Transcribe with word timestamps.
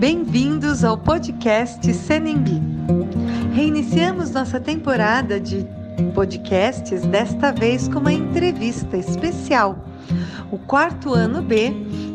Bem-vindos 0.00 0.82
ao 0.82 0.96
podcast 0.96 1.92
Senembi. 1.92 2.58
Reiniciamos 3.52 4.30
nossa 4.30 4.58
temporada 4.58 5.38
de 5.38 5.66
podcasts, 6.14 7.02
desta 7.02 7.52
vez 7.52 7.86
com 7.86 7.98
uma 7.98 8.10
entrevista 8.10 8.96
especial. 8.96 9.84
O 10.50 10.56
quarto 10.56 11.12
ano 11.12 11.42
B 11.42 11.66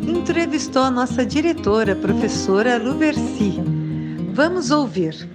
entrevistou 0.01 0.81
a 0.81 0.89
nossa 0.89 1.23
diretora, 1.23 1.95
professora 1.95 2.79
Luversi. 2.79 3.61
Vamos 4.33 4.71
ouvir. 4.71 5.34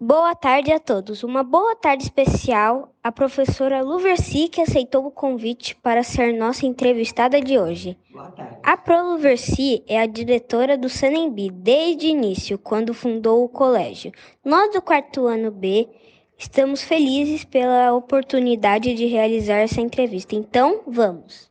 Boa 0.00 0.34
tarde 0.34 0.72
a 0.72 0.80
todos. 0.80 1.22
Uma 1.22 1.44
boa 1.44 1.76
tarde 1.76 2.02
especial 2.02 2.92
à 3.00 3.12
professora 3.12 3.80
Luversi, 3.80 4.48
que 4.48 4.60
aceitou 4.60 5.06
o 5.06 5.10
convite 5.10 5.76
para 5.76 6.02
ser 6.02 6.36
nossa 6.36 6.66
entrevistada 6.66 7.40
de 7.40 7.56
hoje. 7.56 7.96
Boa 8.12 8.28
tarde. 8.32 8.58
A 8.64 8.76
Pro 8.76 9.12
Luversi 9.12 9.84
é 9.86 10.00
a 10.00 10.06
diretora 10.06 10.76
do 10.76 10.88
Sanembi 10.88 11.48
desde 11.48 12.06
o 12.06 12.10
início, 12.10 12.58
quando 12.58 12.92
fundou 12.92 13.44
o 13.44 13.48
colégio. 13.48 14.10
Nós 14.44 14.72
do 14.72 14.82
quarto 14.82 15.28
ano 15.28 15.52
B 15.52 15.88
estamos 16.36 16.82
felizes 16.82 17.44
pela 17.44 17.94
oportunidade 17.94 18.94
de 18.94 19.06
realizar 19.06 19.58
essa 19.58 19.80
entrevista. 19.80 20.34
Então, 20.34 20.82
vamos. 20.88 21.48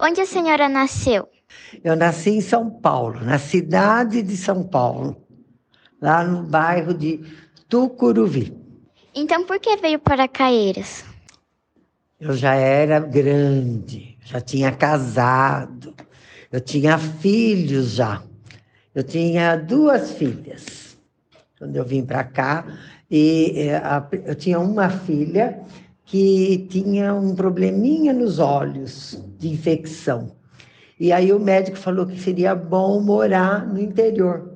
Onde 0.00 0.22
a 0.22 0.26
senhora 0.26 0.70
nasceu? 0.70 1.28
Eu 1.84 1.94
nasci 1.94 2.30
em 2.30 2.40
São 2.40 2.70
Paulo, 2.70 3.20
na 3.20 3.38
cidade 3.38 4.22
de 4.22 4.38
São 4.38 4.66
Paulo, 4.66 5.16
lá 6.00 6.24
no 6.24 6.44
bairro 6.44 6.94
de 6.94 7.20
Tucuruvi. 7.68 8.56
Então 9.14 9.44
por 9.44 9.60
que 9.60 9.76
veio 9.76 9.98
para 9.98 10.26
Caeiras? 10.26 11.04
Eu 12.18 12.32
já 12.32 12.54
era 12.54 12.98
grande, 12.98 14.16
já 14.24 14.40
tinha 14.40 14.72
casado, 14.72 15.94
eu 16.50 16.60
tinha 16.60 16.96
filhos 16.96 17.92
já. 17.92 18.22
Eu 18.94 19.04
tinha 19.04 19.54
duas 19.54 20.12
filhas 20.12 20.96
quando 21.58 21.76
eu 21.76 21.84
vim 21.84 22.04
para 22.04 22.24
cá 22.24 22.64
e 23.10 23.52
eh, 23.56 23.82
eu 24.24 24.34
tinha 24.34 24.58
uma 24.58 24.88
filha 24.88 25.60
que 26.06 26.66
tinha 26.70 27.12
um 27.14 27.34
probleminha 27.34 28.14
nos 28.14 28.38
olhos 28.38 29.22
de 29.38 29.48
infecção. 29.48 30.32
E 30.98 31.12
aí 31.12 31.32
o 31.32 31.38
médico 31.38 31.76
falou 31.76 32.06
que 32.06 32.18
seria 32.18 32.54
bom 32.54 33.00
morar 33.00 33.66
no 33.66 33.78
interior. 33.78 34.54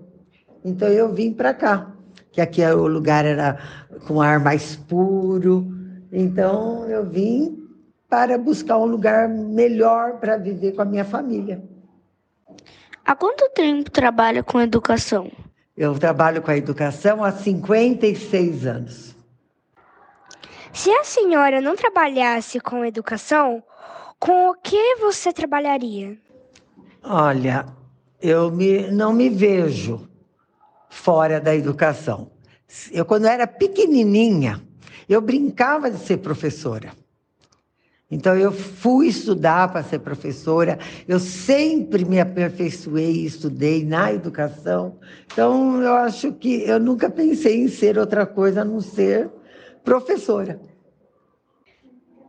Então 0.65 0.89
eu 0.89 1.13
vim 1.13 1.33
para 1.33 1.53
cá 1.53 1.93
que 2.33 2.41
aqui 2.41 2.65
o 2.65 2.87
lugar 2.87 3.25
era 3.25 3.59
com 4.07 4.21
ar 4.21 4.41
mais 4.41 4.75
puro. 4.75 5.71
Então 6.11 6.89
eu 6.89 7.09
vim 7.09 7.69
para 8.09 8.37
buscar 8.37 8.79
um 8.79 8.87
lugar 8.87 9.29
melhor 9.29 10.19
para 10.19 10.37
viver 10.37 10.73
com 10.73 10.83
a 10.83 10.85
minha 10.85 11.05
família. 11.05 11.63
Há 13.05 13.15
quanto 13.15 13.49
tempo 13.51 13.91
trabalha 13.91 14.43
com 14.43 14.61
educação? 14.61 15.31
Eu 15.77 15.99
trabalho 15.99 16.43
com 16.43 16.51
a 16.51 16.57
educação 16.57 17.25
há 17.25 17.33
56 17.33 18.67
anos. 18.67 19.17
Se 20.73 20.91
a 20.91 21.05
senhora 21.05 21.61
não 21.61 21.77
trabalhasse 21.77 22.61
com 22.61 22.85
educação, 22.85 23.63
com 24.19 24.51
o 24.51 24.55
que 24.55 24.97
você 24.97 25.33
trabalharia? 25.33 26.17
Olha, 27.03 27.67
eu 28.21 28.51
me, 28.51 28.91
não 28.91 29.13
me 29.13 29.29
vejo 29.29 30.09
fora 30.93 31.41
da 31.41 31.57
educação. 31.57 32.31
Eu, 32.93 33.05
quando 33.05 33.25
era 33.25 33.47
pequenininha, 33.47 34.63
eu 35.09 35.21
brincava 35.23 35.91
de 35.91 35.99
ser 35.99 36.19
professora. 36.19 36.93
Então, 38.11 38.37
eu 38.37 38.53
fui 38.53 39.09
estudar 39.09 39.73
para 39.73 39.83
ser 39.83 40.01
professora, 40.01 40.79
eu 41.09 41.19
sempre 41.19 42.05
me 42.05 42.21
aperfeiçoei 42.21 43.11
e 43.11 43.25
estudei 43.25 43.87
na 43.87 44.13
educação. 44.13 44.99
Então, 45.33 45.81
eu 45.81 45.95
acho 45.95 46.31
que 46.35 46.63
eu 46.63 46.79
nunca 46.79 47.09
pensei 47.09 47.63
em 47.63 47.69
ser 47.69 47.97
outra 47.97 48.27
coisa 48.27 48.61
a 48.61 48.65
não 48.65 48.83
ser 48.83 49.31
professora. 49.83 50.61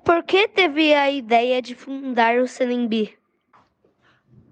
Por 0.06 0.24
que 0.24 0.48
teve 0.48 0.94
a 0.94 1.12
ideia 1.12 1.62
de 1.62 1.76
fundar 1.76 2.38
o 2.38 2.48
Senembi? 2.48 3.14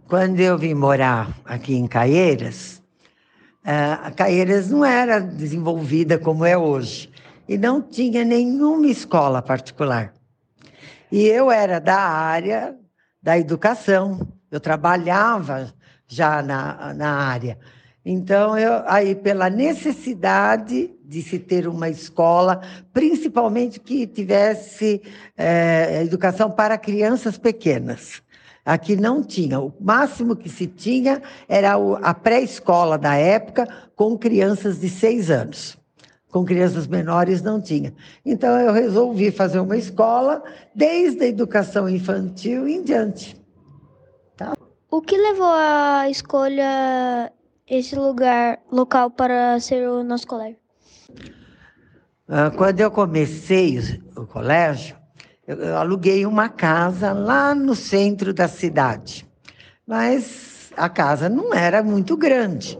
Quando 0.05 0.41
eu 0.41 0.57
vim 0.57 0.73
morar 0.73 1.33
aqui 1.45 1.75
em 1.75 1.87
Caieiras, 1.87 2.80
a 3.63 4.11
Caieiras 4.11 4.69
não 4.69 4.83
era 4.83 5.19
desenvolvida 5.19 6.17
como 6.17 6.45
é 6.45 6.57
hoje 6.57 7.11
e 7.47 7.57
não 7.57 7.81
tinha 7.81 8.23
nenhuma 8.23 8.87
escola 8.87 9.41
particular. 9.41 10.13
E 11.11 11.25
eu 11.27 11.51
era 11.51 11.79
da 11.79 11.97
área 11.97 12.75
da 13.21 13.37
educação, 13.37 14.27
eu 14.49 14.59
trabalhava 14.59 15.73
já 16.07 16.41
na, 16.41 16.93
na 16.93 17.11
área. 17.11 17.57
Então, 18.03 18.57
eu, 18.57 18.83
aí, 18.87 19.13
pela 19.13 19.49
necessidade 19.49 20.89
de 21.05 21.21
se 21.21 21.37
ter 21.37 21.67
uma 21.67 21.87
escola, 21.87 22.61
principalmente 22.91 23.79
que 23.79 24.07
tivesse 24.07 25.01
é, 25.37 26.01
educação 26.03 26.49
para 26.49 26.77
crianças 26.79 27.37
pequenas. 27.37 28.23
Aqui 28.65 28.95
não 28.95 29.23
tinha. 29.23 29.59
O 29.59 29.73
máximo 29.79 30.35
que 30.35 30.47
se 30.47 30.67
tinha 30.67 31.21
era 31.47 31.73
a 32.01 32.13
pré-escola 32.13 32.97
da 32.97 33.15
época, 33.15 33.67
com 33.95 34.17
crianças 34.17 34.79
de 34.79 34.89
seis 34.89 35.31
anos. 35.31 35.77
Com 36.31 36.45
crianças 36.45 36.87
menores 36.87 37.41
não 37.41 37.59
tinha. 37.59 37.93
Então 38.25 38.57
eu 38.59 38.71
resolvi 38.71 39.31
fazer 39.31 39.59
uma 39.59 39.75
escola 39.75 40.43
desde 40.73 41.23
a 41.23 41.27
educação 41.27 41.89
infantil 41.89 42.67
em 42.67 42.83
diante. 42.83 43.35
Tá? 44.37 44.53
O 44.89 45.01
que 45.01 45.17
levou 45.17 45.51
a 45.51 46.09
escolha 46.09 47.31
esse 47.67 47.95
lugar, 47.95 48.59
local 48.71 49.09
para 49.09 49.59
ser 49.59 49.89
o 49.89 50.03
nosso 50.03 50.27
colégio? 50.27 50.57
Ah, 52.27 52.51
quando 52.51 52.79
eu 52.79 52.91
comecei 52.91 53.77
o 54.15 54.25
colégio, 54.25 54.95
eu 55.59 55.77
aluguei 55.77 56.25
uma 56.25 56.49
casa 56.49 57.11
lá 57.11 57.53
no 57.53 57.75
centro 57.75 58.33
da 58.33 58.47
cidade, 58.47 59.27
mas 59.85 60.71
a 60.77 60.87
casa 60.87 61.27
não 61.27 61.53
era 61.53 61.83
muito 61.83 62.15
grande. 62.15 62.79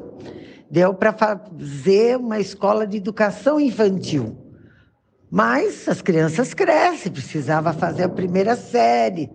Deu 0.69 0.93
para 0.93 1.11
fazer 1.11 2.17
uma 2.17 2.39
escola 2.39 2.87
de 2.87 2.97
educação 2.97 3.59
infantil. 3.59 4.37
Mas 5.29 5.87
as 5.87 6.01
crianças 6.01 6.53
crescem, 6.53 7.11
precisava 7.11 7.73
fazer 7.73 8.03
a 8.03 8.09
primeira 8.09 8.55
série. 8.55 9.29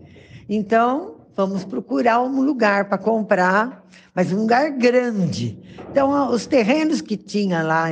Então, 0.48 1.15
vamos 1.36 1.64
procurar 1.64 2.22
um 2.22 2.40
lugar 2.40 2.88
para 2.88 2.96
comprar, 2.96 3.84
mas 4.14 4.32
um 4.32 4.40
lugar 4.40 4.70
grande. 4.70 5.58
Então, 5.90 6.30
os 6.30 6.46
terrenos 6.46 7.02
que 7.02 7.16
tinha 7.16 7.62
lá 7.62 7.88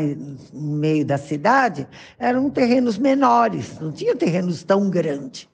no 0.53 0.77
meio 0.77 1.05
da 1.05 1.19
cidade 1.19 1.87
eram 2.19 2.49
terrenos 2.49 2.97
menores, 2.97 3.79
não 3.79 3.93
tinha 3.93 4.17
terrenos 4.17 4.65
tão 4.65 4.89
grandes. 4.89 5.47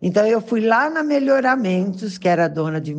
Então, 0.00 0.24
eu 0.24 0.40
fui 0.40 0.60
lá 0.60 0.88
na 0.88 1.02
Melhoramentos, 1.02 2.16
que 2.16 2.28
era 2.28 2.46
dona 2.46 2.80
de, 2.80 2.94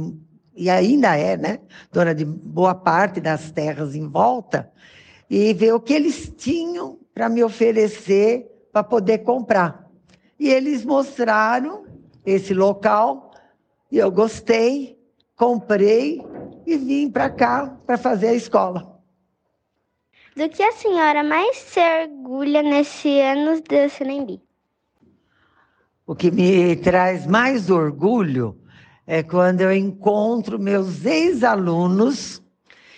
e 0.53 0.69
ainda 0.69 1.15
é, 1.15 1.37
né? 1.37 1.59
Dona 1.91 2.13
de 2.13 2.25
boa 2.25 2.75
parte 2.75 3.21
das 3.21 3.51
terras 3.51 3.95
em 3.95 4.07
volta, 4.07 4.69
e 5.29 5.53
ver 5.53 5.73
o 5.73 5.79
que 5.79 5.93
eles 5.93 6.31
tinham 6.35 6.99
para 7.13 7.29
me 7.29 7.41
oferecer 7.41 8.51
para 8.73 8.83
poder 8.83 9.19
comprar. 9.19 9.89
E 10.37 10.49
eles 10.49 10.83
mostraram 10.83 11.85
esse 12.25 12.53
local 12.53 13.24
e 13.91 13.97
eu 13.97 14.11
gostei, 14.11 14.97
comprei 15.35 16.21
e 16.65 16.77
vim 16.77 17.09
para 17.09 17.29
cá 17.29 17.77
para 17.85 17.97
fazer 17.97 18.27
a 18.29 18.33
escola. 18.33 18.95
Do 20.35 20.49
que 20.49 20.61
a 20.61 20.71
senhora 20.73 21.23
mais 21.23 21.55
se 21.57 21.79
orgulha 21.79 22.61
nesse 22.61 23.21
ano 23.21 23.61
de 23.61 23.87
Senembi? 23.89 24.41
O 26.05 26.13
que 26.13 26.29
me 26.29 26.75
traz 26.75 27.25
mais 27.25 27.69
orgulho 27.69 28.59
é 29.07 29.23
quando 29.23 29.61
eu 29.61 29.73
encontro 29.73 30.59
meus 30.59 31.05
ex-alunos 31.05 32.43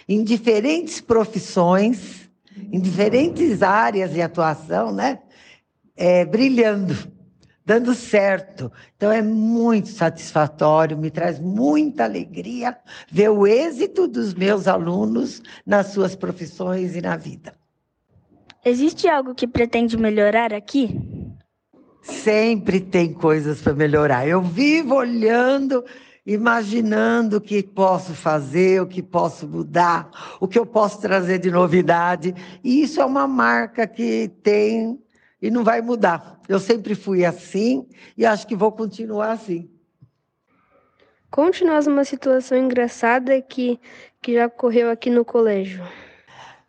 em 0.10 0.24
diferentes 0.24 1.00
profissões, 1.00 2.30
em 2.72 2.80
diferentes 2.80 3.62
áreas 3.62 4.12
de 4.12 4.22
atuação, 4.22 4.92
né? 4.92 5.20
É, 5.96 6.26
brilhando 6.26 6.96
dando 7.68 7.94
certo. 7.94 8.72
Então 8.96 9.12
é 9.12 9.22
muito 9.22 9.90
satisfatório, 9.90 10.98
me 10.98 11.12
traz 11.12 11.38
muita 11.38 12.06
alegria 12.06 12.78
ver 13.12 13.28
o 13.30 13.46
êxito 13.46 14.08
dos 14.08 14.34
meus 14.34 14.70
alunos 14.70 15.44
nas 15.66 15.88
suas 15.88 16.16
profissões 16.16 16.96
e 16.96 17.02
na 17.02 17.18
vida. 17.18 17.54
Existe 18.64 19.10
algo 19.10 19.36
que 19.36 19.46
pretende 19.46 19.98
melhorar 19.98 20.54
aqui? 20.54 20.98
Sempre 22.02 22.80
tem 22.80 23.12
coisas 23.12 23.62
para 23.62 23.74
melhorar. 23.74 24.26
Eu 24.26 24.42
vivo 24.42 24.96
olhando, 24.96 25.84
imaginando 26.26 27.36
o 27.36 27.42
que 27.42 27.62
posso 27.62 28.14
fazer, 28.14 28.82
o 28.82 28.88
que 28.88 29.04
posso 29.04 29.46
mudar, 29.46 30.10
o 30.40 30.48
que 30.48 30.58
eu 30.58 30.66
posso 30.66 31.02
trazer 31.02 31.40
de 31.40 31.52
novidade. 31.52 32.34
E 32.64 32.82
isso 32.82 33.02
é 33.02 33.06
uma 33.06 33.28
marca 33.28 33.86
que 33.86 34.32
tem 34.42 34.98
e 35.42 35.52
não 35.52 35.66
vai 35.66 35.82
mudar. 35.82 36.37
Eu 36.48 36.60
sempre 36.60 36.96
fui 36.96 37.26
assim 37.26 37.88
e 38.16 38.26
acho 38.26 38.48
que 38.48 38.56
vou 38.56 38.72
continuar 38.72 39.32
assim. 39.32 39.70
Conte-nos 41.30 41.88
uma 41.88 42.06
situação 42.06 42.58
engraçada 42.58 43.42
que, 43.42 43.80
que 44.22 44.36
já 44.36 44.46
ocorreu 44.46 44.90
aqui 44.90 45.10
no 45.10 45.26
colégio. 45.26 45.84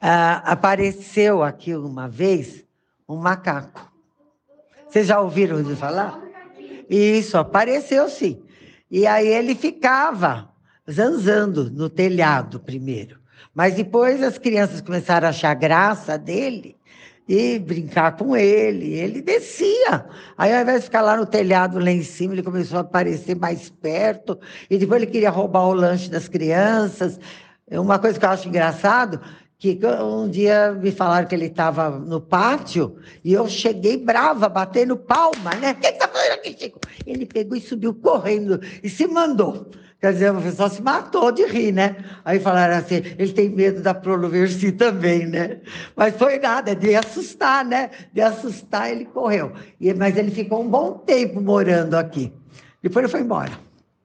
Ah, 0.01 0.43
apareceu 0.45 1.43
aqui 1.43 1.75
uma 1.75 2.09
vez 2.09 2.65
um 3.09 3.17
macaco. 3.17 3.91
Vocês 4.89 5.07
já 5.07 5.21
ouviram 5.21 5.63
de 5.63 5.77
falar? 5.77 6.21
Isso, 6.89 7.37
apareceu 7.37 8.09
sim. 8.09 8.43
E 8.91 9.07
aí 9.07 9.29
ele 9.29 9.55
ficava 9.55 10.51
zanzando 10.91 11.71
no 11.71 11.89
telhado 11.89 12.59
primeiro. 12.59 13.19
Mas 13.55 13.75
depois 13.75 14.23
as 14.23 14.39
crianças 14.39 14.81
começaram 14.81 15.27
a 15.27 15.31
achar 15.31 15.55
graça 15.55 16.17
dele 16.17 16.78
e 17.29 17.59
brincar 17.59 18.17
com 18.17 18.35
ele. 18.35 18.95
Ele 18.95 19.21
descia. 19.21 20.07
Aí, 20.37 20.55
ao 20.55 20.63
invés 20.63 20.79
de 20.81 20.85
ficar 20.87 21.03
lá 21.03 21.17
no 21.17 21.27
telhado, 21.27 21.79
lá 21.79 21.91
em 21.91 22.03
cima, 22.03 22.33
ele 22.33 22.43
começou 22.43 22.79
a 22.79 22.81
aparecer 22.81 23.37
mais 23.37 23.69
perto. 23.69 24.39
E 24.71 24.79
depois 24.79 25.03
ele 25.03 25.11
queria 25.11 25.31
roubar 25.31 25.67
o 25.67 25.75
lanche 25.75 26.09
das 26.09 26.27
crianças. 26.27 27.21
Uma 27.71 27.99
coisa 27.99 28.19
que 28.19 28.25
eu 28.25 28.31
acho 28.31 28.49
engraçado 28.49 29.21
que 29.58 29.76
um 30.00 30.28
dia 30.31 30.70
me 30.70 30.93
falaram 30.93 31.26
que 31.26 31.34
ele 31.34 31.46
estava 31.46 31.90
no 31.90 32.20
pátio 32.20 32.96
e 33.25 33.32
eu 33.32 33.49
cheguei 33.49 33.96
brava, 33.96 34.49
batendo 34.49 34.96
palma, 34.96 35.52
né? 35.56 35.72
O 35.72 35.75
que 35.75 35.88
está 35.88 36.06
fazendo 36.06 36.34
aqui, 36.34 36.56
Chico? 36.56 36.78
Ele 37.05 37.26
pegou 37.26 37.56
e 37.56 37.60
subiu 37.60 37.93
correndo 37.93 38.60
e 38.84 38.88
se 38.88 39.08
mandou. 39.08 39.66
Quer 40.00 40.12
dizer, 40.12 40.32
o 40.32 40.40
pessoal 40.40 40.70
se 40.70 40.81
matou 40.81 41.32
de 41.32 41.44
rir, 41.44 41.72
né? 41.72 41.96
Aí 42.25 42.38
falaram 42.38 42.76
assim, 42.76 43.02
ele 43.19 43.32
tem 43.32 43.49
medo 43.49 43.82
da 43.82 43.93
Proloversi 43.93 44.70
também, 44.70 45.26
né? 45.26 45.58
Mas 45.96 46.14
foi 46.14 46.38
nada, 46.38 46.76
de 46.76 46.94
assustar, 46.94 47.64
né? 47.64 47.90
De 48.12 48.20
assustar, 48.20 48.93
ele 48.93 49.06
correu. 49.06 49.52
E, 49.81 49.93
mas 49.93 50.16
ele 50.16 50.31
ficou 50.31 50.62
um 50.62 50.69
bom 50.69 50.93
tempo 50.99 51.40
morando 51.40 51.94
aqui. 51.94 52.32
Depois 52.81 53.02
ele 53.02 53.10
foi 53.10 53.22
embora. 53.22 53.50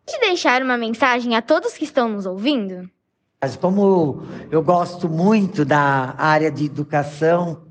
Pode 0.03 0.19
deixar 0.19 0.63
uma 0.63 0.77
mensagem 0.79 1.35
a 1.35 1.44
todos 1.44 1.73
que 1.73 1.83
estão 1.83 2.09
nos 2.09 2.25
ouvindo? 2.25 2.89
Como 3.60 4.24
eu 4.50 4.63
gosto 4.63 5.10
muito 5.10 5.66
da 5.66 6.16
área 6.18 6.50
de 6.50 6.66
educação, 6.66 7.63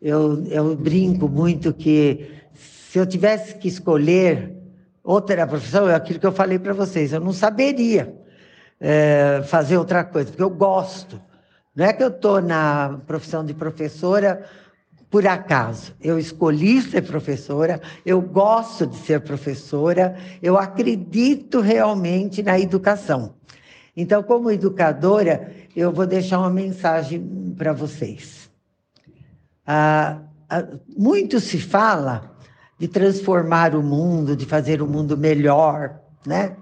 eu, 0.00 0.42
eu 0.46 0.74
brinco 0.74 1.28
muito 1.28 1.72
que 1.74 2.30
se 2.54 2.98
eu 2.98 3.06
tivesse 3.06 3.56
que 3.56 3.68
escolher 3.68 4.56
outra 5.04 5.46
profissão, 5.46 5.88
é 5.88 5.94
aquilo 5.94 6.18
que 6.18 6.26
eu 6.26 6.32
falei 6.32 6.58
para 6.58 6.72
vocês, 6.72 7.12
eu 7.12 7.20
não 7.20 7.32
saberia 7.32 8.14
é, 8.80 9.42
fazer 9.46 9.76
outra 9.76 10.02
coisa, 10.02 10.30
porque 10.30 10.42
eu 10.42 10.50
gosto. 10.50 11.20
Não 11.74 11.84
é 11.84 11.92
que 11.92 12.02
eu 12.02 12.08
estou 12.08 12.40
na 12.40 12.98
profissão 13.06 13.44
de 13.44 13.52
professora 13.52 14.46
por 15.10 15.26
acaso. 15.26 15.94
Eu 16.00 16.18
escolhi 16.18 16.80
ser 16.80 17.02
professora, 17.02 17.80
eu 18.04 18.20
gosto 18.20 18.86
de 18.86 18.96
ser 18.96 19.20
professora, 19.20 20.16
eu 20.42 20.56
acredito 20.56 21.60
realmente 21.60 22.42
na 22.42 22.58
educação. 22.58 23.34
Então, 23.96 24.22
como 24.22 24.50
educadora, 24.50 25.50
eu 25.74 25.90
vou 25.90 26.06
deixar 26.06 26.38
uma 26.38 26.50
mensagem 26.50 27.54
para 27.56 27.72
vocês. 27.72 28.50
Ah, 29.66 30.20
ah, 30.50 30.66
muito 30.96 31.40
se 31.40 31.58
fala 31.58 32.36
de 32.78 32.86
transformar 32.86 33.74
o 33.74 33.82
mundo, 33.82 34.36
de 34.36 34.44
fazer 34.44 34.82
o 34.82 34.86
mundo 34.86 35.16
melhor, 35.16 35.98
né? 36.26 36.56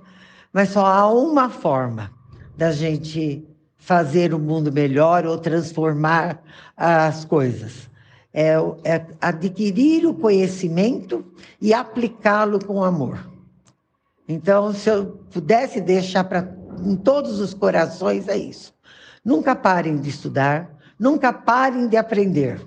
Mas 0.53 0.69
só 0.69 0.87
há 0.87 1.13
uma 1.13 1.51
forma 1.51 2.13
da 2.57 2.71
gente 2.71 3.45
fazer 3.77 4.33
o 4.33 4.39
mundo 4.39 4.73
melhor 4.73 5.27
ou 5.27 5.37
transformar 5.37 6.41
as 6.77 7.25
coisas. 7.25 7.91
É, 8.33 8.55
é 8.85 9.07
adquirir 9.21 10.07
o 10.07 10.15
conhecimento 10.15 11.25
e 11.61 11.75
aplicá-lo 11.75 12.65
com 12.65 12.83
amor. 12.83 13.29
Então, 14.27 14.73
se 14.73 14.89
eu 14.89 15.19
pudesse 15.31 15.81
deixar 15.81 16.25
para 16.25 16.43
em 16.85 16.97
todos 16.97 17.41
os 17.41 17.55
corações, 17.55 18.29
é 18.29 18.37
isso. 18.37 18.75
Nunca 19.25 19.57
parem 19.57 19.97
de 19.97 20.11
estudar, 20.11 20.71
nunca 20.99 21.33
parem 21.33 21.89
de 21.89 21.97
aprender. 21.97 22.61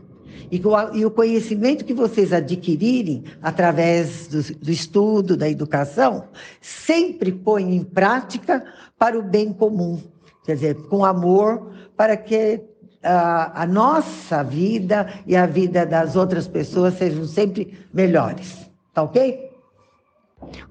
E, 0.49 1.05
o 1.05 1.11
conhecimento 1.11 1.83
que 1.83 1.93
vocês 1.93 2.31
adquirirem 2.31 3.25
através 3.41 4.27
do, 4.27 4.41
do 4.55 4.71
estudo, 4.71 5.35
da 5.35 5.49
educação, 5.49 6.25
sempre 6.61 7.31
põe 7.31 7.75
em 7.75 7.83
prática 7.83 8.63
para 8.97 9.19
o 9.19 9.23
bem 9.23 9.51
comum. 9.51 10.01
Quer 10.45 10.55
dizer, 10.55 10.75
com 10.87 11.03
amor, 11.03 11.73
para 11.97 12.15
que 12.15 12.61
a, 13.03 13.63
a 13.63 13.65
nossa 13.65 14.41
vida 14.43 15.07
e 15.25 15.35
a 15.35 15.45
vida 15.45 15.85
das 15.85 16.15
outras 16.15 16.47
pessoas 16.47 16.97
sejam 16.97 17.25
sempre 17.25 17.77
melhores. 17.93 18.55
Tá 18.93 19.03
ok? 19.03 19.46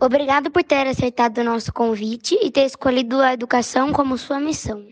Obrigado 0.01 0.51
por 0.51 0.63
ter 0.63 0.87
aceitado 0.87 1.39
o 1.39 1.45
nosso 1.45 1.73
convite 1.73 2.39
e 2.43 2.51
ter 2.51 2.67
escolhido 2.67 3.21
a 3.21 3.33
educação 3.33 3.93
como 3.93 4.19
sua 4.19 4.39
missão. 4.39 4.85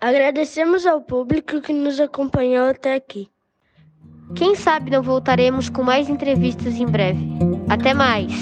Agradecemos 0.00 0.86
ao 0.86 1.00
público 1.00 1.60
que 1.60 1.72
nos 1.72 1.98
acompanhou 1.98 2.68
até 2.68 2.94
aqui. 2.94 3.28
Quem 4.34 4.54
sabe 4.54 4.90
não 4.90 5.02
voltaremos 5.02 5.68
com 5.68 5.82
mais 5.82 6.08
entrevistas 6.08 6.74
em 6.74 6.86
breve. 6.86 7.26
Até 7.68 7.94
mais! 7.94 8.32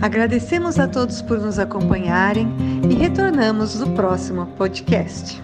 Agradecemos 0.00 0.78
a 0.78 0.86
todos 0.86 1.22
por 1.22 1.38
nos 1.38 1.58
acompanharem 1.58 2.46
e 2.90 2.94
retornamos 2.94 3.80
no 3.80 3.94
próximo 3.94 4.46
podcast. 4.58 5.42